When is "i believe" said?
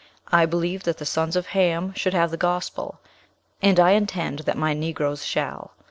0.31-0.81